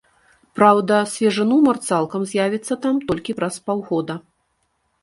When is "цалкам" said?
1.91-2.27